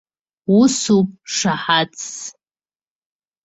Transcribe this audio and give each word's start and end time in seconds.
Усоуп 0.59 1.09
шаҳаҭс! 1.35 2.05